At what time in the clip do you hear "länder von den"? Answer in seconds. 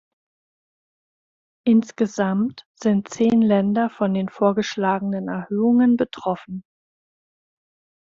3.43-4.29